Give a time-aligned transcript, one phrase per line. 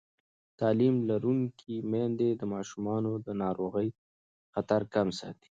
[0.59, 3.89] تعلیم لرونکې میندې د ماشومانو د ناروغۍ
[4.53, 5.49] خطر کم ساتي.